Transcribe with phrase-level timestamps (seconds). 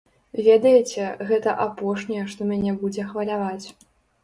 [0.45, 3.63] Ведаеце, гэта апошняе, што мяне будзе хваляваць.